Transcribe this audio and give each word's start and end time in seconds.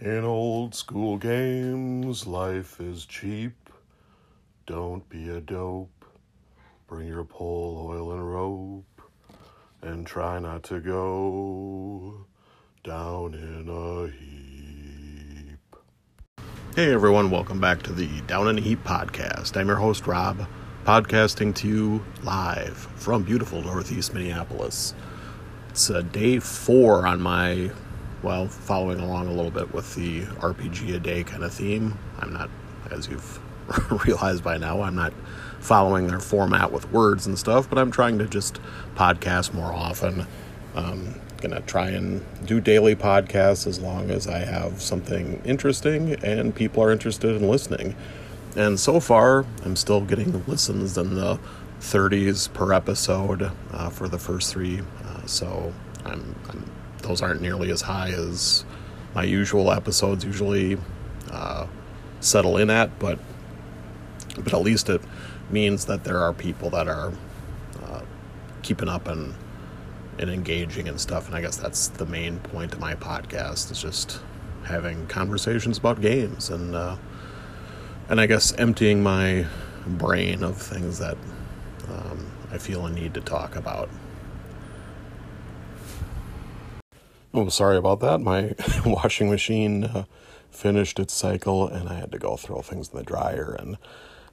In 0.00 0.22
old 0.22 0.76
school 0.76 1.16
games, 1.16 2.24
life 2.24 2.80
is 2.80 3.04
cheap. 3.04 3.68
Don't 4.64 5.08
be 5.08 5.28
a 5.28 5.40
dope. 5.40 6.04
Bring 6.86 7.08
your 7.08 7.24
pole, 7.24 7.88
oil, 7.90 8.12
and 8.12 8.32
rope. 8.32 9.02
And 9.82 10.06
try 10.06 10.38
not 10.38 10.62
to 10.64 10.78
go 10.78 12.26
down 12.84 13.34
in 13.34 13.68
a 13.68 14.06
heap. 14.16 15.76
Hey 16.76 16.92
everyone, 16.92 17.32
welcome 17.32 17.60
back 17.60 17.82
to 17.82 17.92
the 17.92 18.20
Down 18.28 18.46
in 18.46 18.58
a 18.58 18.60
Heap 18.60 18.84
podcast. 18.84 19.56
I'm 19.56 19.66
your 19.66 19.78
host, 19.78 20.06
Rob, 20.06 20.46
podcasting 20.84 21.52
to 21.56 21.66
you 21.66 22.04
live 22.22 22.76
from 22.76 23.24
beautiful 23.24 23.62
Northeast 23.62 24.14
Minneapolis. 24.14 24.94
It's 25.70 25.90
uh, 25.90 26.02
day 26.02 26.38
four 26.38 27.04
on 27.04 27.20
my 27.20 27.72
well, 28.22 28.48
following 28.48 29.00
along 29.00 29.28
a 29.28 29.32
little 29.32 29.50
bit 29.50 29.72
with 29.72 29.94
the 29.94 30.22
RPG 30.22 30.94
a 30.94 30.98
day 30.98 31.24
kind 31.24 31.44
of 31.44 31.52
theme. 31.52 31.98
I'm 32.18 32.32
not, 32.32 32.50
as 32.90 33.08
you've 33.08 33.40
realized 34.06 34.42
by 34.42 34.58
now, 34.58 34.82
I'm 34.82 34.96
not 34.96 35.12
following 35.60 36.06
their 36.06 36.20
format 36.20 36.72
with 36.72 36.90
words 36.92 37.26
and 37.26 37.38
stuff, 37.38 37.68
but 37.68 37.78
I'm 37.78 37.90
trying 37.90 38.18
to 38.18 38.26
just 38.26 38.60
podcast 38.94 39.52
more 39.52 39.72
often. 39.72 40.26
Um, 40.74 41.14
gonna 41.40 41.60
try 41.60 41.88
and 41.88 42.24
do 42.44 42.60
daily 42.60 42.96
podcasts 42.96 43.66
as 43.66 43.78
long 43.80 44.10
as 44.10 44.26
I 44.26 44.38
have 44.38 44.82
something 44.82 45.40
interesting 45.44 46.14
and 46.24 46.54
people 46.54 46.82
are 46.82 46.90
interested 46.90 47.36
in 47.36 47.48
listening. 47.48 47.94
And 48.56 48.78
so 48.80 48.98
far, 48.98 49.44
I'm 49.64 49.76
still 49.76 50.00
getting 50.00 50.44
listens 50.46 50.98
in 50.98 51.14
the 51.14 51.38
30s 51.80 52.52
per 52.52 52.72
episode 52.72 53.52
uh, 53.72 53.88
for 53.90 54.08
the 54.08 54.18
first 54.18 54.52
three. 54.52 54.80
Uh, 55.04 55.26
so 55.26 55.72
I'm, 56.04 56.34
I'm 56.48 56.64
those 57.02 57.22
aren't 57.22 57.40
nearly 57.40 57.70
as 57.70 57.82
high 57.82 58.10
as 58.10 58.64
my 59.14 59.24
usual 59.24 59.72
episodes 59.72 60.24
usually 60.24 60.78
uh, 61.30 61.66
settle 62.20 62.56
in 62.56 62.70
at, 62.70 62.98
but 62.98 63.18
but 64.36 64.54
at 64.54 64.62
least 64.62 64.88
it 64.88 65.02
means 65.50 65.86
that 65.86 66.04
there 66.04 66.20
are 66.20 66.32
people 66.32 66.70
that 66.70 66.88
are 66.88 67.12
uh, 67.82 68.02
keeping 68.62 68.88
up 68.88 69.08
and 69.08 69.34
and 70.18 70.30
engaging 70.30 70.88
and 70.88 71.00
stuff. 71.00 71.26
And 71.26 71.36
I 71.36 71.40
guess 71.40 71.56
that's 71.56 71.88
the 71.88 72.06
main 72.06 72.38
point 72.40 72.72
of 72.72 72.80
my 72.80 72.94
podcast 72.94 73.70
is 73.70 73.80
just 73.80 74.20
having 74.64 75.06
conversations 75.06 75.78
about 75.78 76.00
games 76.00 76.50
and 76.50 76.74
uh, 76.74 76.96
and 78.08 78.20
I 78.20 78.26
guess 78.26 78.52
emptying 78.54 79.02
my 79.02 79.46
brain 79.86 80.42
of 80.42 80.56
things 80.60 80.98
that 80.98 81.16
um, 81.88 82.26
I 82.50 82.58
feel 82.58 82.86
a 82.86 82.90
need 82.90 83.14
to 83.14 83.20
talk 83.20 83.56
about. 83.56 83.88
Oh, 87.38 87.48
sorry 87.50 87.76
about 87.76 88.00
that. 88.00 88.20
My 88.20 88.52
washing 88.84 89.30
machine 89.30 89.84
uh, 89.84 90.04
finished 90.50 90.98
its 90.98 91.14
cycle 91.14 91.68
and 91.68 91.88
I 91.88 91.94
had 91.94 92.10
to 92.10 92.18
go 92.18 92.36
throw 92.36 92.62
things 92.62 92.88
in 92.88 92.98
the 92.98 93.04
dryer. 93.04 93.54
And 93.56 93.78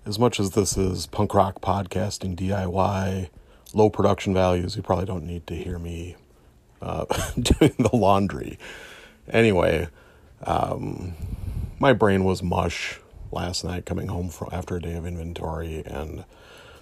as 0.08 0.17
much 0.17 0.39
as 0.39 0.52
this 0.52 0.75
is 0.75 1.06
punk 1.06 1.36
rock 1.36 1.62
podcasting, 1.62 2.36
DIY, 2.36 3.30
low 3.75 3.92
production 3.92 4.34
values, 4.34 4.75
you 4.75 4.81
probably 4.81 5.06
don't 5.06 5.23
need 5.23 5.45
to 5.45 5.56
hear 5.56 5.78
me 5.78 6.16
uh, 6.81 7.06
doing 7.39 7.75
the 7.78 7.95
laundry. 7.95 8.58
Anyway, 9.30 9.88
um, 10.44 11.14
my 11.78 11.94
brain 11.94 12.23
was 12.23 12.42
mush 12.42 13.00
last 13.31 13.64
night 13.64 13.86
coming 13.86 14.08
home 14.08 14.30
from 14.30 14.50
after 14.52 14.78
a 14.78 14.81
day 14.81 14.95
of 14.95 15.06
inventory 15.06 15.84
and 15.86 16.25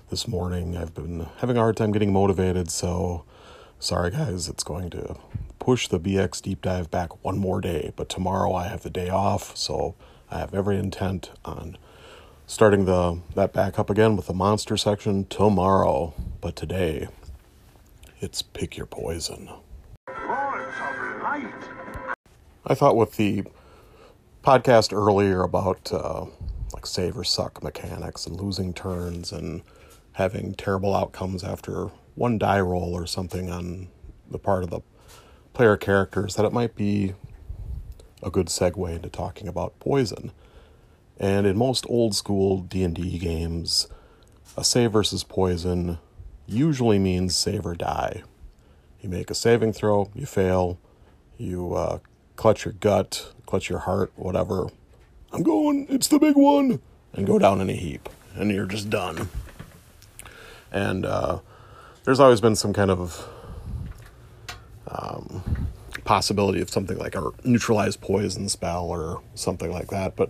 this 0.10 0.26
morning 0.26 0.78
I've 0.78 0.94
been 0.94 1.28
having 1.40 1.58
a 1.58 1.60
hard 1.60 1.76
time 1.76 1.92
getting 1.92 2.14
motivated 2.14 2.72
so 2.72 3.26
sorry 3.80 4.12
guys 4.12 4.48
it's 4.48 4.64
going 4.64 4.90
to 4.92 5.18
push 5.64 5.88
the 5.88 5.98
BX 5.98 6.42
deep 6.42 6.62
dive 6.62 6.92
back 6.92 7.24
one 7.24 7.38
more 7.38 7.62
day, 7.62 7.94
but 7.96 8.10
tomorrow 8.10 8.54
I 8.54 8.68
have 8.68 8.84
the 8.84 8.90
day 8.90 9.08
off, 9.08 9.56
so 9.56 9.96
I 10.30 10.40
have 10.40 10.54
every 10.54 10.78
intent 10.78 11.32
on 11.46 11.78
starting 12.46 12.84
the 12.84 13.22
that 13.36 13.54
back 13.54 13.80
up 13.80 13.90
again 13.90 14.18
with 14.18 14.28
the 14.28 14.34
monster 14.34 14.76
section 14.76 15.26
tomorrow. 15.28 16.14
But 16.42 16.58
today, 16.58 17.08
it's 18.20 18.42
pick 18.42 18.76
your 18.76 18.88
poison. 18.88 19.50
I 20.06 21.48
thought 22.76 22.98
with 22.98 23.16
the 23.16 23.46
podcast 24.44 24.92
earlier 24.92 25.44
about 25.44 25.94
uh, 25.94 26.26
like 26.74 26.86
save 26.86 27.18
or 27.18 27.24
suck 27.24 27.64
mechanics 27.64 28.28
and 28.28 28.36
losing 28.36 28.74
turns 28.74 29.32
and 29.32 29.62
having 30.12 30.56
terrible 30.56 30.94
outcomes 30.94 31.42
after 31.42 31.86
one 32.16 32.38
die 32.38 32.60
roll 32.60 32.94
or 32.94 33.08
something 33.08 33.50
on 33.50 33.88
the 34.30 34.38
part 34.38 34.64
of 34.64 34.70
the 34.70 34.82
player 35.54 35.78
characters 35.78 36.36
that 36.36 36.46
it 36.46 36.54
might 36.54 36.76
be 36.76 37.14
a 38.22 38.30
good 38.30 38.48
segue 38.48 38.96
into 38.96 39.10
talking 39.10 39.48
about 39.48 39.80
poison. 39.80 40.32
And 41.20 41.46
in 41.46 41.58
most 41.58 41.86
old 41.88 42.16
school 42.16 42.62
D&D 42.62 43.20
games, 43.20 43.88
a 44.58 44.64
save 44.64 44.92
versus 44.92 45.24
poison 45.24 46.00
usually 46.46 47.00
means 47.00 47.36
save 47.36 47.66
or 47.66 47.76
die. 47.76 48.24
You 49.02 49.10
make 49.10 49.30
a 49.30 49.36
saving 49.36 49.74
throw, 49.74 50.10
you 50.14 50.26
fail, 50.26 50.80
you 51.38 51.74
uh, 51.74 52.00
clutch 52.36 52.66
your 52.66 52.74
gut, 52.74 53.34
clutch 53.46 53.70
your 53.70 53.80
heart, 53.80 54.12
whatever. 54.16 54.70
I'm 55.32 55.44
going, 55.44 55.88
it's 55.90 56.08
the 56.08 56.20
big 56.20 56.36
one, 56.36 56.82
and 57.14 57.28
go 57.28 57.40
down 57.40 57.60
in 57.60 57.70
a 57.70 57.74
heap, 57.74 58.10
and 58.36 58.52
you're 58.52 58.66
just 58.66 58.90
done. 58.90 59.30
And 60.72 61.06
uh, 61.06 61.40
there's 62.04 62.20
always 62.20 62.42
been 62.42 62.56
some 62.56 62.74
kind 62.74 62.92
of 62.92 63.28
possibility 66.14 66.62
of 66.62 66.70
something 66.70 67.00
like 67.00 67.16
a 67.16 67.32
neutralized 67.44 68.00
poison 68.00 68.48
spell 68.48 68.86
or 68.86 69.20
something 69.34 69.72
like 69.72 69.88
that. 69.88 70.16
But 70.16 70.30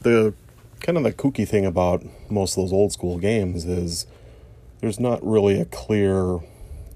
the 0.00 0.34
kind 0.80 0.98
of 0.98 1.04
the 1.04 1.12
kooky 1.12 1.46
thing 1.46 1.64
about 1.64 2.02
most 2.28 2.56
of 2.56 2.64
those 2.64 2.72
old 2.72 2.90
school 2.90 3.18
games 3.18 3.64
is 3.64 4.06
there's 4.80 4.98
not 4.98 5.24
really 5.24 5.60
a 5.60 5.66
clear 5.66 6.40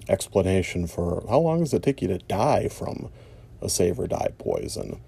explanation 0.08 0.88
for 0.88 1.24
how 1.28 1.38
long 1.38 1.60
does 1.60 1.72
it 1.72 1.84
take 1.84 2.02
you 2.02 2.08
to 2.08 2.18
die 2.18 2.66
from 2.66 3.08
a 3.62 3.68
save 3.68 4.00
or 4.00 4.08
die 4.08 4.32
poison. 4.36 5.00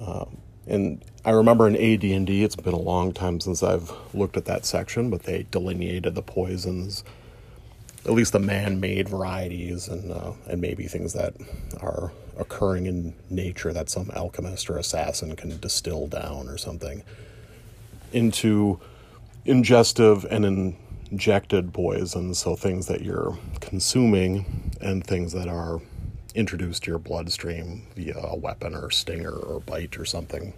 Um, 0.00 0.36
and 0.66 1.02
I 1.24 1.30
remember 1.30 1.66
in 1.66 1.76
AD&D, 1.76 2.44
it's 2.44 2.56
been 2.56 2.74
a 2.74 2.78
long 2.78 3.14
time 3.14 3.40
since 3.40 3.62
I've 3.62 3.90
looked 4.12 4.36
at 4.36 4.44
that 4.44 4.66
section, 4.66 5.08
but 5.08 5.22
they 5.22 5.46
delineated 5.50 6.14
the 6.14 6.20
poisons 6.20 7.04
at 8.04 8.12
least 8.12 8.32
the 8.32 8.38
man-made 8.38 9.08
varieties 9.08 9.88
and 9.88 10.10
uh, 10.10 10.32
and 10.46 10.60
maybe 10.60 10.86
things 10.86 11.12
that 11.12 11.34
are 11.80 12.12
occurring 12.38 12.86
in 12.86 13.14
nature 13.28 13.72
that 13.72 13.90
some 13.90 14.10
alchemist 14.14 14.70
or 14.70 14.78
assassin 14.78 15.36
can 15.36 15.58
distill 15.60 16.06
down 16.06 16.48
or 16.48 16.56
something 16.56 17.02
into 18.12 18.80
ingestive 19.44 20.24
and 20.24 20.74
injected 21.10 21.72
poisons 21.72 22.38
so 22.38 22.56
things 22.56 22.86
that 22.86 23.02
you're 23.02 23.38
consuming 23.60 24.72
and 24.80 25.06
things 25.06 25.32
that 25.32 25.48
are 25.48 25.80
introduced 26.34 26.84
to 26.84 26.90
your 26.90 26.98
bloodstream 26.98 27.86
via 27.94 28.16
a 28.16 28.36
weapon 28.36 28.74
or 28.74 28.90
stinger 28.90 29.32
or 29.32 29.60
bite 29.60 29.98
or 29.98 30.04
something. 30.04 30.54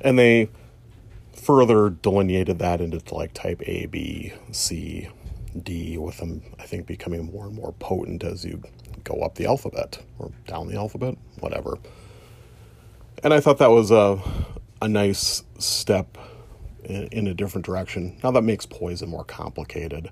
And 0.00 0.18
they 0.18 0.50
further 1.32 1.90
delineated 1.90 2.58
that 2.58 2.80
into 2.80 3.02
like 3.14 3.32
type 3.32 3.62
A, 3.66 3.86
B, 3.86 4.32
C, 4.52 5.08
D, 5.62 5.98
with 5.98 6.18
them, 6.18 6.42
I 6.58 6.64
think, 6.64 6.86
becoming 6.86 7.32
more 7.32 7.46
and 7.46 7.54
more 7.54 7.72
potent 7.72 8.24
as 8.24 8.44
you 8.44 8.62
go 9.04 9.20
up 9.20 9.36
the 9.36 9.46
alphabet 9.46 10.02
or 10.18 10.32
down 10.46 10.68
the 10.68 10.76
alphabet, 10.76 11.16
whatever. 11.40 11.78
And 13.22 13.32
I 13.32 13.40
thought 13.40 13.58
that 13.58 13.70
was 13.70 13.90
a, 13.90 14.20
a 14.82 14.88
nice 14.88 15.44
step 15.58 16.18
in, 16.84 17.08
in 17.08 17.26
a 17.26 17.34
different 17.34 17.64
direction. 17.64 18.18
Now, 18.22 18.30
that 18.32 18.42
makes 18.42 18.66
poison 18.66 19.08
more 19.08 19.24
complicated. 19.24 20.10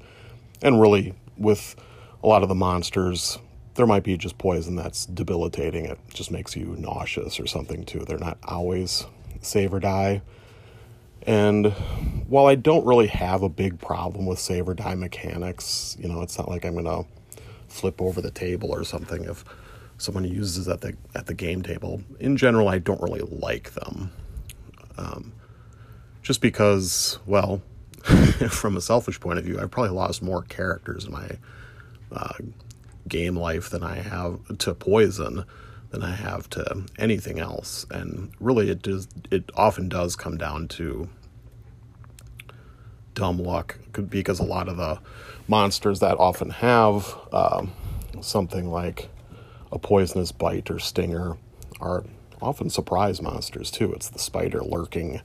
And 0.63 0.81
really, 0.81 1.15
with 1.37 1.75
a 2.23 2.27
lot 2.27 2.43
of 2.43 2.49
the 2.49 2.55
monsters, 2.55 3.39
there 3.75 3.87
might 3.87 4.05
be 4.05 4.17
just 4.17 4.39
poison 4.39 4.77
that's 4.77 5.07
debilitating. 5.07 5.87
It 5.87 5.99
just 6.13 6.31
makes 6.31 6.55
you 6.55 6.77
nauseous 6.79 7.41
or 7.41 7.47
something, 7.47 7.85
too. 7.85 8.01
They're 8.01 8.19
not 8.19 8.39
always 8.45 9.07
save 9.41 9.75
or 9.75 9.81
die 9.81 10.23
and 11.27 11.67
while 12.29 12.47
I 12.47 12.55
don't 12.55 12.85
really 12.87 13.09
have 13.09 13.43
a 13.43 13.49
big 13.49 13.79
problem 13.79 14.27
with 14.27 14.39
save 14.39 14.69
or 14.69 14.75
die 14.75 14.95
mechanics, 14.95 15.97
you 16.01 16.09
know, 16.09 16.23
it's 16.23 16.39
not 16.39 16.49
like 16.49 16.65
I'm 16.65 16.75
gonna 16.75 17.05
flip 17.69 18.01
over 18.01 18.21
the 18.21 18.31
table 18.31 18.71
or 18.71 18.85
something 18.85 19.25
if 19.25 19.45
someone 19.99 20.25
uses 20.25 20.69
at 20.69 20.81
the 20.81 20.97
at 21.15 21.27
the 21.27 21.35
game 21.35 21.63
table. 21.63 22.03
In 22.21 22.37
general, 22.37 22.69
I 22.69 22.79
don't 22.79 23.01
really 23.01 23.21
like 23.21 23.73
them, 23.75 24.13
um, 24.97 25.33
just 26.23 26.41
because, 26.41 27.19
well, 27.27 27.63
from 28.51 28.77
a 28.77 28.81
selfish 28.81 29.21
point 29.21 29.39
of 29.39 29.45
view, 29.45 29.61
I've 29.61 29.71
probably 29.71 29.93
lost 29.93 30.23
more 30.23 30.43
characters 30.43 31.05
in 31.05 31.13
my 31.13 31.31
uh, 32.11 32.35
game 33.09 33.37
life 33.37 33.71
than 33.71 33.83
I 33.83 33.97
have 33.97 34.59
to 34.59 34.75
poison 34.75 35.45
than 35.93 36.03
I 36.03 36.15
have 36.15 36.51
to 36.51 36.85
anything 36.99 37.39
else. 37.39 37.87
And 37.91 38.33
really, 38.41 38.71
it 38.71 38.83
does. 38.83 39.09
It 39.31 39.51
often 39.55 39.89
does 39.89 40.17
come 40.17 40.37
down 40.37 40.69
to 40.69 41.09
dumb 43.15 43.39
luck, 43.39 43.79
Could 43.93 44.11
because 44.11 44.41
a 44.41 44.45
lot 44.45 44.69
of 44.69 44.77
the 44.79 44.99
monsters 45.47 46.01
that 46.01 46.19
often 46.19 46.51
have 46.51 47.15
um, 47.33 47.73
something 48.21 48.71
like 48.71 49.11
a 49.71 49.79
poisonous 49.79 50.33
bite 50.33 50.71
or 50.71 50.79
stinger 50.79 51.37
are 51.81 52.05
often 52.41 52.71
surprise 52.71 53.21
monsters 53.21 53.71
too. 53.71 53.93
It's 53.93 54.09
the 54.09 54.19
spider 54.19 54.63
lurking 54.63 55.21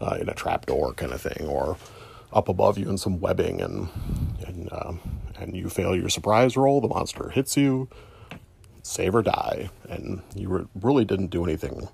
uh, 0.00 0.18
in 0.20 0.28
a 0.28 0.34
trapdoor 0.34 0.94
kind 0.94 1.12
of 1.12 1.20
thing, 1.20 1.46
or 1.46 1.76
up 2.32 2.48
above 2.48 2.78
you 2.78 2.88
in 2.88 2.98
some 2.98 3.20
webbing, 3.20 3.60
and 3.60 3.88
and 4.46 4.68
uh, 4.70 4.92
and 5.38 5.56
you 5.56 5.68
fail 5.68 5.96
your 5.96 6.10
surprise 6.10 6.56
roll. 6.56 6.80
The 6.80 6.88
monster 6.88 7.30
hits 7.30 7.56
you, 7.56 7.88
save 8.82 9.14
or 9.14 9.22
die, 9.22 9.70
and 9.88 10.22
you 10.34 10.48
re- 10.48 10.66
really 10.80 11.04
didn't 11.04 11.28
do 11.28 11.44
anything 11.44 11.88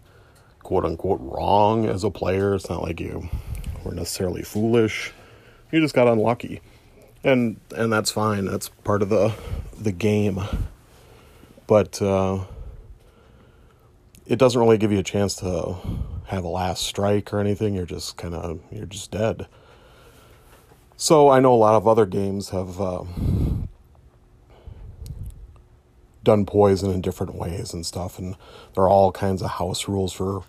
quote 0.66 0.84
unquote 0.84 1.20
wrong 1.22 1.86
as 1.86 2.02
a 2.02 2.10
player. 2.10 2.54
It's 2.54 2.68
not 2.68 2.82
like 2.82 3.00
you 3.00 3.28
were 3.84 3.94
necessarily 3.94 4.42
foolish. 4.42 5.12
You 5.70 5.80
just 5.80 5.94
got 5.94 6.08
unlucky. 6.08 6.60
And 7.22 7.60
and 7.76 7.92
that's 7.92 8.10
fine. 8.10 8.46
That's 8.46 8.68
part 8.68 9.02
of 9.02 9.08
the 9.08 9.32
the 9.78 9.92
game. 9.92 10.40
But 11.68 12.02
uh, 12.02 12.40
it 14.26 14.40
doesn't 14.40 14.60
really 14.60 14.78
give 14.78 14.90
you 14.90 14.98
a 14.98 15.04
chance 15.04 15.36
to 15.36 15.76
have 16.26 16.42
a 16.42 16.48
last 16.48 16.82
strike 16.82 17.32
or 17.32 17.38
anything. 17.38 17.74
You're 17.74 17.86
just 17.86 18.16
kind 18.16 18.34
of 18.34 18.60
you're 18.72 18.86
just 18.86 19.12
dead. 19.12 19.46
So 20.96 21.28
I 21.28 21.38
know 21.38 21.54
a 21.54 21.56
lot 21.56 21.74
of 21.74 21.86
other 21.86 22.06
games 22.06 22.48
have 22.48 22.80
uh, 22.80 23.04
done 26.26 26.44
poison 26.44 26.90
in 26.90 27.00
different 27.00 27.36
ways 27.36 27.72
and 27.72 27.86
stuff, 27.86 28.18
and 28.18 28.34
there 28.74 28.84
are 28.84 28.90
all 28.90 29.12
kinds 29.12 29.40
of 29.40 29.52
house 29.52 29.86
rules 29.86 30.12
for 30.12 30.42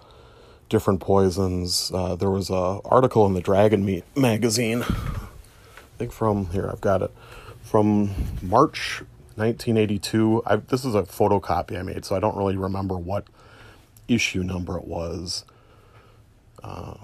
different 0.69 0.99
poisons. 0.99 1.91
Uh, 1.93 2.15
there 2.15 2.31
was 2.31 2.49
a 2.49 2.81
article 2.83 3.27
in 3.27 3.35
the 3.35 3.41
Dragon 3.41 3.85
Meat 3.85 4.03
magazine. 4.15 4.81
I 4.81 5.97
think 5.99 6.11
from 6.11 6.47
here 6.47 6.67
I've 6.69 6.81
got 6.81 7.03
it 7.03 7.11
from 7.61 8.09
March 8.41 9.03
1982. 9.35 10.41
I, 10.47 10.55
this 10.55 10.83
is 10.83 10.95
a 10.95 11.03
photocopy 11.03 11.79
I 11.79 11.83
made, 11.83 12.05
so 12.05 12.15
I 12.15 12.19
don't 12.19 12.35
really 12.35 12.57
remember 12.57 12.97
what 12.97 13.25
issue 14.07 14.41
number 14.41 14.77
it 14.77 14.85
was. 14.85 15.45
Uh, 16.63 16.95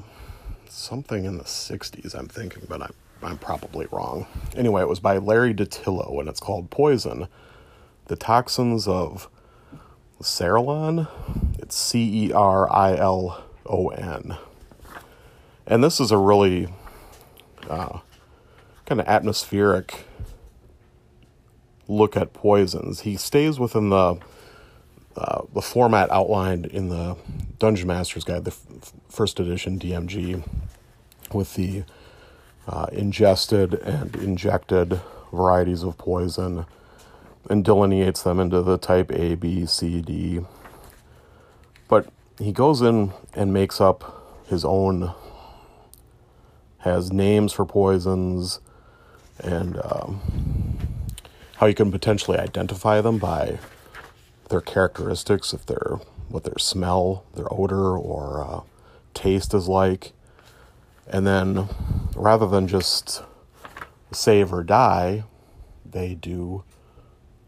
something 0.68 1.26
in 1.26 1.38
the 1.38 1.44
60s, 1.44 2.16
I'm 2.16 2.28
thinking, 2.28 2.64
but 2.68 2.82
I'm, 2.82 2.94
I'm 3.22 3.38
probably 3.38 3.86
wrong. 3.92 4.26
Anyway, 4.56 4.82
it 4.82 4.90
was 4.90 5.00
by 5.00 5.20
Larry 5.20 5.54
DiTillo, 5.54 6.20
and 6.20 6.28
it's 6.28 6.40
called 6.40 6.72
Poison 6.72 7.28
The 8.14 8.18
Toxins 8.18 8.88
of 8.88 9.28
Cerilon. 10.22 11.08
It's 11.58 11.76
C 11.76 12.28
E 12.28 12.32
R 12.32 12.72
I 12.72 12.96
L 12.96 13.44
O 13.66 13.88
N. 13.88 14.38
And 15.66 15.84
this 15.84 16.00
is 16.00 16.12
a 16.12 16.18
really 16.20 16.72
uh, 17.68 18.02
kind 18.86 19.02
of 19.02 19.08
atmospheric 19.08 20.06
look 21.88 22.16
at 22.16 22.34
poisons. 22.34 23.00
He 23.00 23.18
stays 23.18 23.58
within 23.60 23.90
the 23.90 24.20
uh, 25.18 25.42
the 25.52 25.64
format 25.64 26.12
outlined 26.12 26.68
in 26.68 26.90
the 26.90 27.18
Dungeon 27.58 27.88
Master's 27.88 28.24
Guide, 28.24 28.46
the 28.46 28.52
f- 28.52 28.94
first 29.10 29.40
edition 29.40 29.80
DMG, 29.80 30.48
with 31.34 31.56
the 31.56 31.84
uh, 32.68 32.86
ingested 32.92 33.74
and 33.74 34.16
injected 34.18 35.02
varieties 35.32 35.82
of 35.82 35.98
poison, 35.98 36.68
and 37.50 37.64
delineates 37.64 38.24
them 38.24 38.40
into 38.40 38.62
the 38.62 38.78
type 38.78 39.12
A, 39.12 39.36
B, 39.36 39.66
C, 39.66 40.02
D. 40.02 40.42
But 41.88 42.08
he 42.40 42.52
goes 42.52 42.82
in 42.82 43.14
and 43.34 43.54
makes 43.54 43.82
up 43.82 44.44
his 44.48 44.64
own, 44.66 45.14
has 46.80 47.12
names 47.12 47.54
for 47.54 47.66
poisons, 47.66 48.60
and 49.40 49.80
um, 49.84 50.22
how 51.58 51.68
you 51.68 51.74
can 51.74 51.92
potentially 51.92 52.38
identify 52.38 53.02
them 53.02 53.18
by 53.18 53.60
their 54.50 54.62
characteristics, 54.62 55.54
if 55.54 55.66
they're 55.66 56.00
what 56.30 56.44
their 56.44 56.58
smell, 56.58 57.26
their 57.36 57.52
odor, 57.54 57.98
or 57.98 58.44
uh, 58.44 58.62
taste 59.14 59.54
is 59.54 59.68
like. 59.68 60.14
And 61.08 61.28
then 61.28 61.68
rather 62.16 62.48
than 62.48 62.68
just 62.68 63.24
save 64.12 64.54
or 64.54 64.64
die, 64.64 65.24
they 65.86 66.16
do 66.16 66.64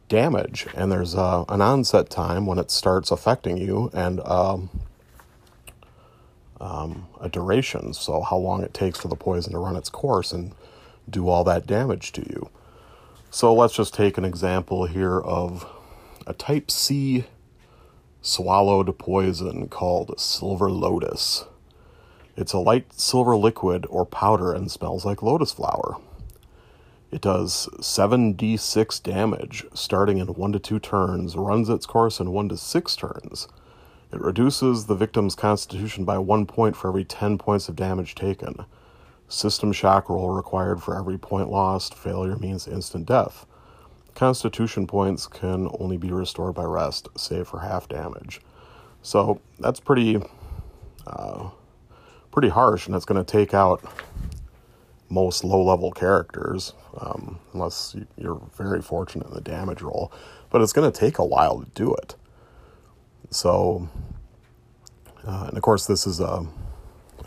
damage. 0.07 0.67
And 0.75 0.91
there's 0.91 1.13
a, 1.13 1.45
an 1.49 1.61
onset 1.61 2.09
time 2.09 2.45
when 2.45 2.57
it 2.57 2.71
starts 2.71 3.11
affecting 3.11 3.57
you 3.57 3.89
and 3.93 4.19
um, 4.21 4.69
um, 6.59 7.07
a 7.21 7.29
duration. 7.29 7.93
So, 7.93 8.21
how 8.21 8.37
long 8.37 8.63
it 8.63 8.73
takes 8.73 8.99
for 8.99 9.07
the 9.07 9.15
poison 9.15 9.53
to 9.53 9.59
run 9.59 9.75
its 9.75 9.89
course 9.89 10.31
and 10.31 10.53
do 11.09 11.29
all 11.29 11.43
that 11.43 11.67
damage 11.67 12.11
to 12.13 12.21
you. 12.21 12.49
So, 13.29 13.53
let's 13.53 13.75
just 13.75 13.93
take 13.93 14.17
an 14.17 14.25
example 14.25 14.85
here 14.85 15.19
of 15.19 15.65
a 16.27 16.33
type 16.33 16.71
C 16.71 17.25
swallowed 18.21 18.97
poison 18.97 19.67
called 19.67 20.19
Silver 20.19 20.71
Lotus. 20.71 21.45
It's 22.35 22.53
a 22.53 22.59
light 22.59 22.91
silver 22.93 23.37
liquid 23.37 23.85
or 23.89 24.05
powder 24.05 24.53
and 24.53 24.69
smells 24.69 25.05
like 25.05 25.21
lotus 25.21 25.51
flower. 25.51 25.97
It 27.15 27.21
does 27.21 27.69
7d6 27.79 29.01
damage, 29.01 29.63
starting 29.73 30.17
in 30.17 30.27
1 30.27 30.51
to 30.51 30.59
2 30.59 30.79
turns, 30.79 31.37
runs 31.37 31.69
its 31.69 31.85
course 31.85 32.19
in 32.19 32.33
1 32.33 32.49
to 32.49 32.57
6 32.57 32.95
turns. 32.97 33.47
It 34.11 34.19
reduces 34.19 34.87
the 34.87 34.95
victim's 34.95 35.33
constitution 35.33 36.03
by 36.03 36.17
1 36.17 36.45
point 36.45 36.75
for 36.75 36.89
every 36.89 37.05
10 37.05 37.37
points 37.37 37.69
of 37.69 37.77
damage 37.77 38.15
taken. 38.15 38.65
System 39.29 39.71
shock 39.71 40.09
roll 40.09 40.31
required 40.31 40.83
for 40.83 40.99
every 40.99 41.17
point 41.17 41.49
lost. 41.49 41.95
Failure 41.95 42.35
means 42.35 42.67
instant 42.67 43.05
death. 43.05 43.45
Constitution 44.13 44.85
points 44.85 45.25
can 45.25 45.69
only 45.79 45.95
be 45.95 46.11
restored 46.11 46.53
by 46.53 46.65
rest, 46.65 47.07
save 47.15 47.47
for 47.47 47.61
half 47.61 47.87
damage. 47.87 48.41
So 49.03 49.39
that's 49.57 49.79
pretty, 49.79 50.21
uh, 51.07 51.49
pretty 52.33 52.49
harsh, 52.49 52.87
and 52.87 52.93
it's 52.93 53.05
going 53.05 53.23
to 53.23 53.31
take 53.31 53.53
out 53.53 53.81
most 55.15 55.43
low-level 55.43 55.91
characters, 55.91 56.73
um, 56.99 57.39
unless 57.53 57.95
you're 58.17 58.41
very 58.57 58.81
fortunate 58.81 59.27
in 59.29 59.33
the 59.33 59.41
damage 59.55 59.81
roll. 59.81 60.11
But 60.49 60.61
it's 60.61 60.73
going 60.73 60.91
to 60.91 60.99
take 61.05 61.17
a 61.19 61.25
while 61.25 61.57
to 61.61 61.67
do 61.73 61.93
it. 61.95 62.15
So, 63.29 63.89
uh, 65.27 65.45
and 65.47 65.57
of 65.57 65.63
course, 65.63 65.87
this 65.87 66.05
is 66.05 66.19
a 66.19 66.45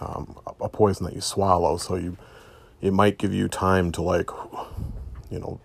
um, 0.00 0.24
a 0.60 0.68
poison 0.68 1.06
that 1.06 1.14
you 1.14 1.20
swallow, 1.20 1.76
so 1.76 1.96
you 1.96 2.16
it 2.80 2.92
might 2.92 3.18
give 3.18 3.34
you 3.34 3.48
time 3.48 3.90
to 3.92 4.02
like, 4.02 4.30
you 5.30 5.40
know, 5.40 5.60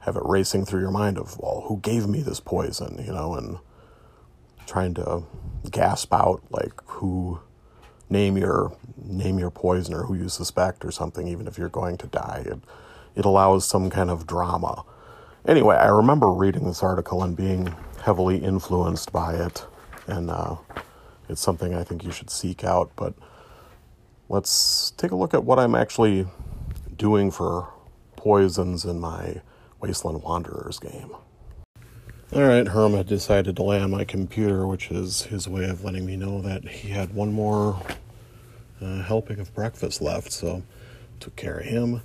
have 0.00 0.16
it 0.16 0.22
racing 0.24 0.66
through 0.66 0.82
your 0.82 0.90
mind 0.90 1.16
of, 1.16 1.38
well, 1.38 1.64
who 1.66 1.78
gave 1.78 2.06
me 2.06 2.20
this 2.20 2.40
poison, 2.40 3.02
you 3.06 3.12
know, 3.12 3.34
and 3.34 3.58
trying 4.66 4.92
to 4.94 5.22
gasp 5.70 6.12
out 6.12 6.42
like 6.50 6.74
who 6.84 7.40
name 8.08 8.36
your 8.36 8.76
name 9.02 9.38
your 9.38 9.50
poison 9.50 9.94
or 9.94 10.04
who 10.04 10.14
you 10.14 10.28
suspect 10.28 10.84
or 10.84 10.90
something, 10.90 11.28
even 11.28 11.46
if 11.46 11.58
you're 11.58 11.68
going 11.68 11.96
to 11.98 12.06
die. 12.06 12.44
It 12.46 12.58
it 13.16 13.24
allows 13.24 13.66
some 13.66 13.90
kind 13.90 14.10
of 14.10 14.26
drama. 14.26 14.84
Anyway, 15.46 15.76
I 15.76 15.88
remember 15.88 16.30
reading 16.30 16.64
this 16.64 16.82
article 16.82 17.22
and 17.22 17.36
being 17.36 17.74
heavily 18.02 18.38
influenced 18.38 19.12
by 19.12 19.34
it, 19.34 19.66
and 20.06 20.30
uh, 20.30 20.56
it's 21.28 21.40
something 21.40 21.74
I 21.74 21.84
think 21.84 22.04
you 22.04 22.10
should 22.10 22.30
seek 22.30 22.64
out. 22.64 22.90
But 22.96 23.14
let's 24.28 24.92
take 24.92 25.10
a 25.10 25.16
look 25.16 25.34
at 25.34 25.44
what 25.44 25.58
I'm 25.58 25.74
actually 25.74 26.26
doing 26.96 27.30
for 27.30 27.68
poisons 28.16 28.84
in 28.84 28.98
my 29.00 29.42
Wasteland 29.80 30.22
Wanderers 30.22 30.78
game. 30.78 31.14
Alright, 32.34 32.66
Herm 32.66 32.94
had 32.94 33.06
decided 33.06 33.54
to 33.54 33.62
lay 33.62 33.78
on 33.80 33.92
my 33.92 34.04
computer, 34.04 34.66
which 34.66 34.90
is 34.90 35.22
his 35.22 35.46
way 35.46 35.68
of 35.68 35.84
letting 35.84 36.04
me 36.04 36.16
know 36.16 36.40
that 36.40 36.66
he 36.66 36.88
had 36.88 37.14
one 37.14 37.32
more 37.32 37.80
uh, 38.82 39.02
helping 39.02 39.38
of 39.38 39.54
breakfast 39.54 40.02
left, 40.02 40.32
so 40.32 40.64
took 41.20 41.36
care 41.36 41.58
of 41.58 41.66
him. 41.66 42.02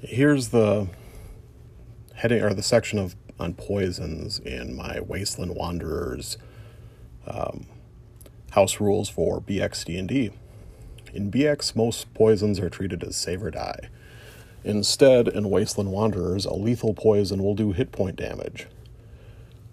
Here's 0.00 0.48
the 0.48 0.88
heading 2.14 2.42
or 2.42 2.54
the 2.54 2.62
section 2.62 2.98
of 2.98 3.14
on 3.38 3.52
poisons 3.52 4.38
in 4.38 4.74
my 4.74 5.00
Wasteland 5.00 5.54
Wanderers 5.54 6.38
um, 7.26 7.66
house 8.52 8.80
rules 8.80 9.10
for 9.10 9.38
BX 9.38 9.84
D&D. 9.84 10.30
In 11.12 11.30
BX, 11.30 11.76
most 11.76 12.14
poisons 12.14 12.58
are 12.58 12.70
treated 12.70 13.04
as 13.04 13.16
save 13.16 13.42
or 13.42 13.50
die. 13.50 13.90
Instead, 14.64 15.28
in 15.28 15.50
Wasteland 15.50 15.92
Wanderers, 15.92 16.46
a 16.46 16.54
lethal 16.54 16.94
poison 16.94 17.42
will 17.42 17.54
do 17.54 17.72
hit 17.72 17.92
point 17.92 18.16
damage. 18.16 18.66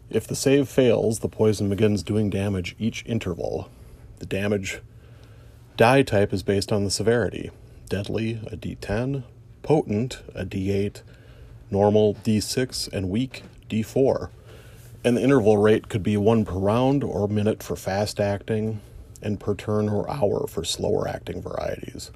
If 0.09 0.27
the 0.27 0.35
save 0.35 0.69
fails, 0.69 1.19
the 1.19 1.27
poison 1.27 1.69
begins 1.69 2.03
doing 2.03 2.29
damage 2.29 2.75
each 2.77 3.03
interval. 3.05 3.69
The 4.19 4.25
damage 4.25 4.81
die 5.77 6.03
type 6.03 6.31
is 6.31 6.43
based 6.43 6.71
on 6.71 6.83
the 6.83 6.91
severity 6.91 7.51
deadly, 7.87 8.39
a 8.47 8.57
d10, 8.57 9.23
potent, 9.61 10.23
a 10.33 10.43
d8, 10.43 11.01
normal, 11.69 12.15
d6, 12.23 12.91
and 12.91 13.09
weak, 13.09 13.43
d4. 13.69 14.29
And 15.03 15.15
the 15.15 15.21
interval 15.21 15.57
rate 15.57 15.87
could 15.87 16.01
be 16.01 16.17
one 16.17 16.45
per 16.45 16.57
round 16.57 17.03
or 17.03 17.27
minute 17.27 17.61
for 17.61 17.75
fast 17.75 18.19
acting, 18.19 18.81
and 19.21 19.39
per 19.39 19.53
turn 19.53 19.87
or 19.87 20.09
hour 20.09 20.47
for 20.47 20.63
slower 20.63 21.07
acting 21.07 21.41
varieties. 21.41 22.11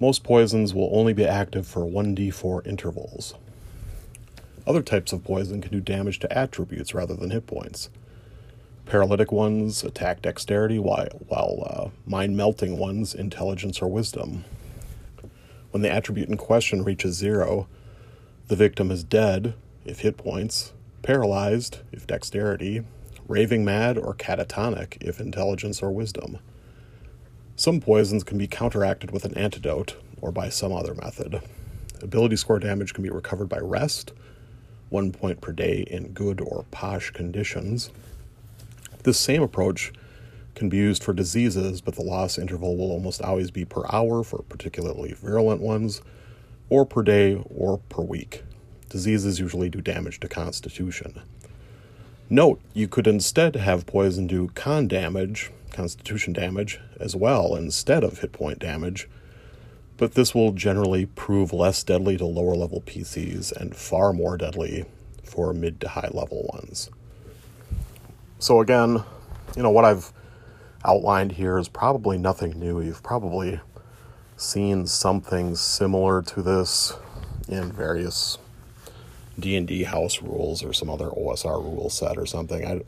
Most 0.00 0.24
poisons 0.24 0.74
will 0.74 0.90
only 0.92 1.12
be 1.12 1.24
active 1.24 1.66
for 1.66 1.82
1d4 1.82 2.66
intervals. 2.66 3.34
Other 4.66 4.82
types 4.82 5.12
of 5.12 5.24
poison 5.24 5.60
can 5.60 5.70
do 5.70 5.80
damage 5.80 6.18
to 6.20 6.38
attributes 6.38 6.94
rather 6.94 7.14
than 7.14 7.30
hit 7.30 7.46
points. 7.46 7.90
Paralytic 8.86 9.32
ones 9.32 9.82
attack 9.82 10.22
dexterity, 10.22 10.78
while, 10.78 11.62
uh, 11.66 11.88
mind 12.06 12.36
melting 12.36 12.78
ones 12.78 13.14
intelligence 13.14 13.80
or 13.80 13.88
wisdom. 13.88 14.44
When 15.70 15.82
the 15.82 15.90
attribute 15.90 16.28
in 16.28 16.36
question 16.36 16.84
reaches 16.84 17.16
zero, 17.16 17.66
the 18.48 18.56
victim 18.56 18.90
is 18.90 19.02
dead 19.02 19.54
if 19.84 20.00
hit 20.00 20.16
points, 20.16 20.72
paralyzed 21.02 21.78
if 21.92 22.06
dexterity, 22.06 22.82
raving 23.26 23.64
mad 23.64 23.98
or 23.98 24.14
catatonic 24.14 24.98
if 25.00 25.20
intelligence 25.20 25.82
or 25.82 25.90
wisdom. 25.90 26.38
Some 27.56 27.80
poisons 27.80 28.24
can 28.24 28.36
be 28.38 28.46
counteracted 28.46 29.10
with 29.10 29.24
an 29.24 29.34
antidote 29.34 29.96
or 30.20 30.32
by 30.32 30.48
some 30.48 30.72
other 30.72 30.94
method. 30.94 31.40
Ability 32.02 32.36
score 32.36 32.58
damage 32.58 32.92
can 32.92 33.02
be 33.02 33.10
recovered 33.10 33.48
by 33.48 33.58
rest, 33.58 34.12
one 34.94 35.10
point 35.10 35.40
per 35.40 35.50
day 35.50 35.84
in 35.90 36.12
good 36.12 36.40
or 36.40 36.64
posh 36.70 37.10
conditions. 37.10 37.90
This 39.02 39.18
same 39.18 39.42
approach 39.42 39.92
can 40.54 40.68
be 40.68 40.76
used 40.76 41.02
for 41.02 41.12
diseases, 41.12 41.80
but 41.80 41.96
the 41.96 42.02
loss 42.02 42.38
interval 42.38 42.76
will 42.76 42.92
almost 42.92 43.20
always 43.20 43.50
be 43.50 43.64
per 43.64 43.82
hour 43.92 44.22
for 44.22 44.42
particularly 44.48 45.12
virulent 45.12 45.60
ones, 45.60 46.00
or 46.70 46.86
per 46.86 47.02
day 47.02 47.42
or 47.50 47.78
per 47.88 48.02
week. 48.02 48.44
Diseases 48.88 49.40
usually 49.40 49.68
do 49.68 49.80
damage 49.80 50.20
to 50.20 50.28
constitution. 50.28 51.20
Note, 52.30 52.60
you 52.72 52.86
could 52.86 53.08
instead 53.08 53.56
have 53.56 53.86
poison 53.86 54.28
do 54.28 54.46
con 54.54 54.86
damage, 54.86 55.50
constitution 55.72 56.32
damage, 56.32 56.78
as 57.00 57.16
well, 57.16 57.56
instead 57.56 58.04
of 58.04 58.20
hit 58.20 58.30
point 58.30 58.60
damage, 58.60 59.08
but 59.96 60.14
this 60.14 60.34
will 60.34 60.52
generally 60.52 61.06
prove 61.06 61.52
less 61.52 61.82
deadly 61.82 62.16
to 62.16 62.24
lower 62.24 62.54
level 62.54 62.80
PCs 62.82 63.52
and 63.52 63.74
far 63.76 64.12
more 64.12 64.36
deadly 64.36 64.84
for 65.22 65.52
mid 65.52 65.80
to 65.80 65.88
high 65.88 66.10
level 66.12 66.50
ones. 66.52 66.90
So, 68.38 68.60
again, 68.60 69.02
you 69.56 69.62
know, 69.62 69.70
what 69.70 69.84
I've 69.84 70.12
outlined 70.84 71.32
here 71.32 71.58
is 71.58 71.68
probably 71.68 72.18
nothing 72.18 72.58
new. 72.58 72.80
You've 72.80 73.02
probably 73.02 73.60
seen 74.36 74.86
something 74.86 75.54
similar 75.54 76.20
to 76.22 76.42
this 76.42 76.92
in 77.48 77.72
various 77.72 78.38
D&D 79.38 79.84
house 79.84 80.22
rules 80.22 80.62
or 80.62 80.72
some 80.72 80.90
other 80.90 81.06
OSR 81.06 81.62
rule 81.62 81.90
set 81.90 82.18
or 82.18 82.26
something. 82.26 82.66
I 82.66 82.80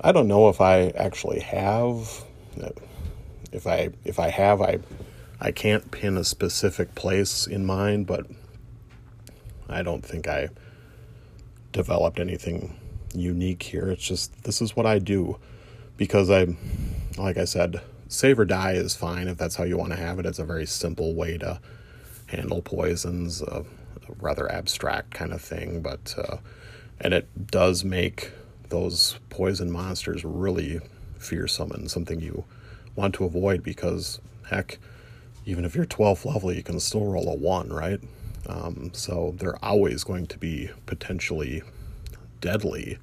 I 0.00 0.12
don't 0.12 0.28
know 0.28 0.48
if 0.48 0.60
I 0.60 0.88
actually 0.90 1.40
have 1.40 2.24
if 3.50 3.66
I 3.66 3.90
if 4.04 4.18
I 4.20 4.28
have 4.28 4.62
I 4.62 4.78
I 5.40 5.52
can't 5.52 5.90
pin 5.90 6.16
a 6.16 6.24
specific 6.24 6.94
place 6.94 7.46
in 7.46 7.64
mind, 7.64 8.06
but 8.06 8.26
I 9.68 9.82
don't 9.82 10.04
think 10.04 10.26
I 10.26 10.48
developed 11.72 12.18
anything 12.18 12.76
unique 13.14 13.62
here. 13.62 13.88
It's 13.90 14.06
just 14.06 14.44
this 14.44 14.60
is 14.60 14.74
what 14.74 14.86
I 14.86 14.98
do 14.98 15.38
because 15.96 16.30
I 16.30 16.46
like 17.16 17.36
I 17.36 17.44
said, 17.44 17.80
save 18.08 18.38
or 18.38 18.44
die 18.44 18.72
is 18.72 18.96
fine 18.96 19.28
if 19.28 19.36
that's 19.36 19.56
how 19.56 19.64
you 19.64 19.76
want 19.76 19.92
to 19.92 19.98
have 19.98 20.18
it. 20.18 20.26
It's 20.26 20.38
a 20.38 20.44
very 20.44 20.66
simple 20.66 21.14
way 21.14 21.38
to 21.38 21.60
handle 22.26 22.62
poisons. 22.62 23.42
a 23.42 23.64
rather 24.20 24.50
abstract 24.50 25.12
kind 25.12 25.32
of 25.32 25.40
thing, 25.42 25.82
but 25.82 26.14
uh, 26.16 26.38
and 27.00 27.12
it 27.14 27.50
does 27.50 27.84
make 27.84 28.32
those 28.68 29.18
poison 29.30 29.70
monsters 29.70 30.24
really 30.24 30.80
fearsome 31.18 31.70
and 31.72 31.90
something 31.90 32.20
you 32.20 32.44
want 32.96 33.14
to 33.14 33.24
avoid 33.24 33.62
because 33.62 34.20
heck, 34.48 34.78
even 35.46 35.64
if 35.64 35.74
you're 35.74 35.86
12th 35.86 36.24
level, 36.24 36.52
you 36.52 36.62
can 36.62 36.80
still 36.80 37.06
roll 37.06 37.28
a 37.28 37.34
one, 37.34 37.72
right? 37.72 38.00
Um, 38.46 38.90
so 38.94 39.34
they're 39.38 39.62
always 39.64 40.04
going 40.04 40.26
to 40.26 40.38
be 40.38 40.70
potentially 40.86 41.62
deadly. 42.40 42.98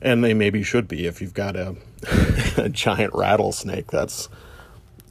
And 0.00 0.22
they 0.22 0.34
maybe 0.34 0.62
should 0.62 0.88
be 0.88 1.06
if 1.06 1.20
you've 1.20 1.34
got 1.34 1.56
a, 1.56 1.76
a 2.56 2.68
giant 2.68 3.14
rattlesnake 3.14 3.90
that's 3.90 4.28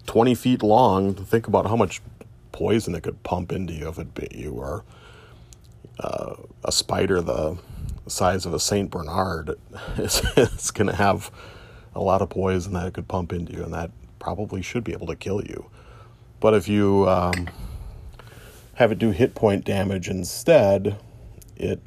20 0.07 0.35
feet 0.35 0.63
long. 0.63 1.13
Think 1.13 1.47
about 1.47 1.67
how 1.67 1.75
much 1.75 2.01
poison 2.51 2.95
it 2.95 3.03
could 3.03 3.21
pump 3.23 3.51
into 3.51 3.73
you 3.73 3.87
if 3.87 3.99
it 3.99 4.13
bit 4.13 4.33
you, 4.33 4.53
or 4.53 4.83
uh, 5.99 6.35
a 6.63 6.71
spider 6.71 7.21
the 7.21 7.57
size 8.07 8.45
of 8.45 8.53
a 8.53 8.59
Saint 8.59 8.89
Bernard 8.89 9.55
is, 9.97 10.21
is 10.37 10.71
going 10.71 10.87
to 10.87 10.95
have 10.95 11.29
a 11.93 12.01
lot 12.01 12.21
of 12.21 12.29
poison 12.29 12.73
that 12.73 12.87
it 12.87 12.93
could 12.93 13.07
pump 13.07 13.33
into 13.33 13.53
you, 13.53 13.63
and 13.63 13.73
that 13.73 13.91
probably 14.19 14.61
should 14.61 14.83
be 14.83 14.93
able 14.93 15.07
to 15.07 15.15
kill 15.15 15.43
you. 15.43 15.69
But 16.39 16.53
if 16.53 16.67
you 16.67 17.07
um, 17.09 17.49
have 18.75 18.91
it 18.91 18.99
do 18.99 19.11
hit 19.11 19.35
point 19.35 19.65
damage 19.65 20.07
instead, 20.07 20.97
it 21.55 21.81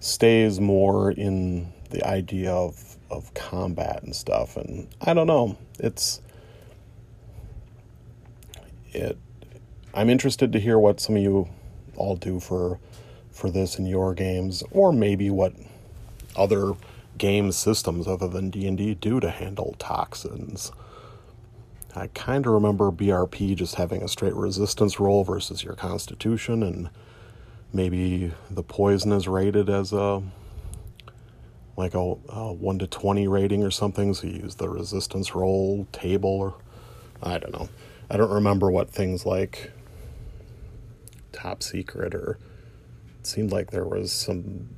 stays 0.00 0.60
more 0.60 1.10
in 1.10 1.72
the 1.90 2.06
idea 2.06 2.52
of, 2.52 2.96
of 3.10 3.32
combat 3.34 4.02
and 4.02 4.14
stuff. 4.14 4.56
And 4.56 4.88
I 5.00 5.14
don't 5.14 5.26
know, 5.26 5.56
it's 5.78 6.20
it 8.92 9.18
I'm 9.92 10.08
interested 10.08 10.52
to 10.52 10.60
hear 10.60 10.78
what 10.78 11.00
some 11.00 11.16
of 11.16 11.22
you 11.22 11.48
all 11.96 12.16
do 12.16 12.40
for 12.40 12.78
for 13.30 13.50
this 13.50 13.78
in 13.78 13.86
your 13.86 14.12
games, 14.14 14.62
or 14.70 14.92
maybe 14.92 15.30
what 15.30 15.54
other 16.36 16.74
game 17.16 17.52
systems 17.52 18.06
other 18.06 18.28
than 18.28 18.50
D 18.50 18.66
and 18.66 18.76
D 18.76 18.94
do 18.94 19.20
to 19.20 19.30
handle 19.30 19.74
toxins. 19.78 20.72
I 21.94 22.06
kind 22.08 22.46
of 22.46 22.52
remember 22.52 22.90
BRP 22.90 23.56
just 23.56 23.74
having 23.74 24.02
a 24.02 24.08
straight 24.08 24.34
resistance 24.34 25.00
roll 25.00 25.24
versus 25.24 25.64
your 25.64 25.74
Constitution, 25.74 26.62
and 26.62 26.90
maybe 27.72 28.32
the 28.50 28.62
poison 28.62 29.12
is 29.12 29.26
rated 29.26 29.68
as 29.68 29.92
a 29.92 30.22
like 31.76 31.94
a, 31.94 31.98
a 32.28 32.52
one 32.52 32.78
to 32.78 32.86
twenty 32.86 33.26
rating 33.26 33.64
or 33.64 33.70
something. 33.70 34.14
So 34.14 34.26
you 34.26 34.42
use 34.42 34.54
the 34.56 34.68
resistance 34.68 35.34
roll 35.34 35.86
table, 35.92 36.30
or 36.30 36.54
I 37.22 37.38
don't 37.38 37.52
know. 37.52 37.68
I 38.08 38.16
don't 38.16 38.30
remember 38.30 38.70
what 38.70 38.90
things 38.90 39.26
like 39.26 39.72
top 41.32 41.62
secret 41.62 42.14
or 42.14 42.38
it 43.18 43.26
seemed 43.26 43.52
like 43.52 43.70
there 43.70 43.84
was 43.84 44.12
some 44.12 44.68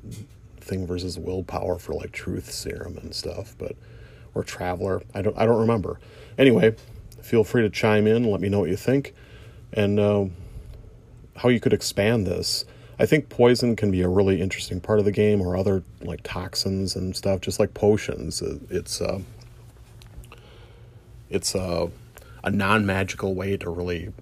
thing 0.61 0.87
versus 0.87 1.19
willpower 1.19 1.79
for 1.79 1.95
like 1.95 2.13
truth 2.13 2.51
serum 2.53 2.97
and 2.99 3.15
stuff 3.15 3.55
but 3.59 3.75
or 4.35 4.45
traveler 4.45 5.03
i 5.15 5.23
don't 5.23 5.37
i 5.39 5.45
don't 5.45 5.61
remember 5.61 5.99
anyway 6.39 6.75
feel 7.23 7.45
free 7.45 7.63
to 7.63 7.71
chime 7.71 8.07
in 8.07 8.31
let 8.31 8.41
me 8.41 8.49
know 8.49 8.61
what 8.61 8.71
you 8.71 8.77
think 8.77 9.15
and 9.73 9.99
uh, 9.99 10.27
how 11.37 11.49
you 11.49 11.61
could 11.61 11.73
expand 11.73 12.27
this. 12.27 12.65
I 12.99 13.07
think 13.07 13.29
poison 13.29 13.75
can 13.75 13.91
be 13.91 14.03
a 14.03 14.09
really 14.09 14.41
interesting 14.41 14.81
part 14.81 14.99
of 14.99 15.05
the 15.05 15.13
game 15.13 15.41
or 15.41 15.57
other 15.57 15.83
like 16.03 16.21
toxins 16.23 16.95
and 16.95 17.17
stuff 17.17 17.41
just 17.41 17.59
like 17.59 17.75
potions. 17.75 18.43
It's 18.43 19.01
uh, 19.01 19.21
it's 21.31 21.55
uh, 21.55 21.89
a 22.45 22.51
non-magical 22.51 23.35
way 23.35 23.57
to 23.57 23.71
really 23.71 24.13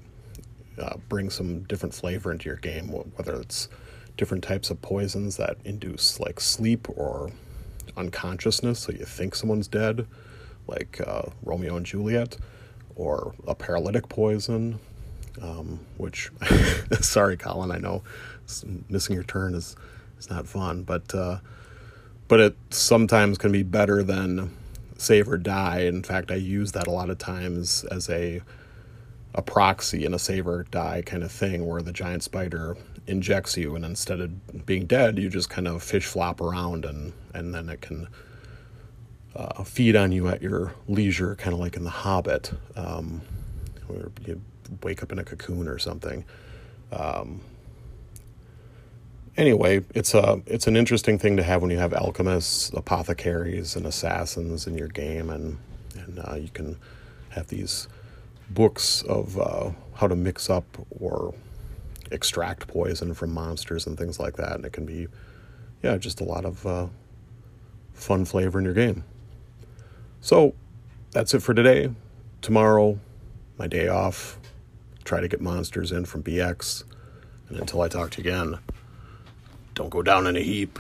uh, 0.79 0.97
bring 1.09 1.31
some 1.31 1.65
different 1.65 1.95
flavor 1.95 2.31
into 2.31 2.47
your 2.49 2.57
game, 2.57 2.89
whether 2.89 3.35
it's 3.41 3.69
different 4.17 4.45
types 4.45 4.71
of 4.71 4.81
poisons 4.81 5.37
that 5.37 5.57
induce 5.65 6.21
like 6.21 6.41
sleep 6.41 6.89
or 6.97 7.31
unconsciousness, 7.97 8.79
so 8.79 8.93
you 8.93 9.05
think 9.05 9.35
someone's 9.35 9.69
dead, 9.69 10.07
like 10.67 11.01
uh, 11.07 11.23
Romeo 11.43 11.77
and 11.77 11.87
Juliet, 11.87 12.37
or 12.97 13.35
a 13.47 13.55
paralytic 13.55 14.09
poison, 14.09 14.79
um, 15.41 15.81
which, 15.97 16.31
sorry, 17.01 17.37
Colin, 17.37 17.71
I 17.71 17.79
know 17.79 18.03
missing 18.89 19.15
your 19.15 19.25
turn 19.25 19.55
is 19.55 19.77
is 20.19 20.29
not 20.29 20.47
fun, 20.47 20.83
but 20.83 21.15
uh, 21.15 21.39
but 22.29 22.41
it 22.41 22.57
sometimes 22.71 23.39
can 23.39 23.53
be 23.53 23.63
better 23.63 24.03
than 24.03 24.57
save 24.97 25.29
or 25.29 25.39
die. 25.39 25.81
In 25.81 26.03
fact, 26.03 26.31
I 26.31 26.37
use 26.37 26.73
that 26.73 26.87
a 26.87 26.91
lot 26.91 27.11
of 27.11 27.19
times 27.19 27.85
as 27.85 28.09
a 28.09 28.43
a 29.35 29.43
proxy 29.43 30.05
in 30.05 30.13
a 30.13 30.19
save 30.19 30.47
or 30.47 30.65
die 30.71 31.03
kind 31.03 31.23
of 31.23 31.31
thing 31.31 31.67
where 31.67 31.83
the 31.83 31.93
giant 31.93 32.23
spider 32.23 32.77
injects 33.07 33.57
you 33.57 33.77
and 33.77 33.85
instead 33.85 34.21
of 34.21 34.67
being 34.67 34.87
dead 34.87 35.19
you 35.19 35.29
just 35.29 35.49
kind 35.49 35.69
of 35.69 35.83
fish 35.83 36.05
flop 36.07 36.41
around 36.41 36.85
and 36.85 37.13
and 37.33 37.55
then 37.55 37.69
it 37.69 37.81
can 37.81 38.09
uh, 39.37 39.63
feed 39.63 39.97
on 39.97 40.13
you 40.13 40.29
at 40.29 40.43
your 40.43 40.75
leisure 40.89 41.35
kind 41.37 41.55
of 41.55 41.61
like 41.61 41.77
in 41.77 41.85
the 41.85 41.91
hobbit 41.91 42.53
um, 42.77 43.21
where 43.87 44.11
you 44.27 44.41
wake 44.83 45.03
up 45.03 45.13
in 45.13 45.19
a 45.19 45.25
cocoon 45.25 45.69
or 45.69 45.79
something 45.79 46.25
um, 46.93 47.41
anyway 49.37 49.83
it's 49.95 50.15
a 50.15 50.43
it's 50.47 50.67
an 50.67 50.77
interesting 50.77 51.19
thing 51.19 51.37
to 51.37 51.43
have 51.43 51.63
when 51.63 51.71
you 51.71 51.79
have 51.79 51.93
alchemists 51.93 52.71
apothecaries 52.71 53.77
and 53.77 53.87
assassins 53.87 54.67
in 54.67 54.77
your 54.77 54.89
game 54.89 55.31
and 55.31 55.59
and 55.95 56.19
uh, 56.21 56.35
you 56.35 56.49
can 56.49 56.77
have 57.31 57.49
these 57.49 57.89
books 58.51 59.03
of 59.03 59.39
uh, 59.39 59.71
how 59.95 60.07
to 60.09 60.17
mix 60.17 60.51
up 60.51 60.65
or 60.99 61.35
extract 62.11 62.67
poison 62.67 63.15
from 63.15 63.33
monsters 63.33 63.87
and 63.87 63.97
things 63.97 64.19
like 64.19 64.37
that. 64.37 64.53
And 64.53 64.65
it 64.65 64.73
can 64.73 64.85
be, 64.85 65.07
yeah, 65.83 65.97
just 65.97 66.21
a 66.21 66.25
lot 66.25 66.45
of 66.45 66.67
uh, 66.67 66.87
fun 67.95 68.25
flavor 68.25 68.59
in 68.59 68.65
your 68.65 68.75
game. 68.75 69.05
So 70.21 70.55
that's 71.13 71.35
it 71.35 71.41
for 71.41 71.55
today. 71.55 71.91
Tomorrow, 72.43 72.99
my 73.59 73.67
day 73.67 73.89
off. 73.89 74.39
Try 75.05 75.21
to 75.21 75.29
get 75.29 75.41
monsters 75.41 75.93
in 75.93 76.05
from 76.05 76.23
BX. 76.23 76.85
And 77.49 77.59
until 77.59 77.83
I 77.83 77.89
talk 77.89 78.11
to 78.13 78.23
you 78.23 78.31
again, 78.31 78.59
don't 79.75 79.91
go 79.91 80.03
down 80.03 80.27
in 80.27 80.37
a 80.37 80.41
heap. 80.41 80.79